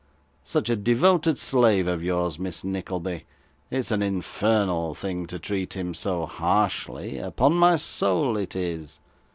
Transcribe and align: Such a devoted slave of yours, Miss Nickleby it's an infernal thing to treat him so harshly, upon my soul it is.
Such 0.45 0.67
a 0.71 0.75
devoted 0.75 1.37
slave 1.37 1.85
of 1.87 2.01
yours, 2.03 2.39
Miss 2.39 2.63
Nickleby 2.63 3.23
it's 3.69 3.91
an 3.91 4.01
infernal 4.01 4.95
thing 4.95 5.27
to 5.27 5.37
treat 5.37 5.75
him 5.75 5.93
so 5.93 6.25
harshly, 6.25 7.19
upon 7.19 7.53
my 7.53 7.75
soul 7.75 8.35
it 8.35 8.55
is. 8.55 8.99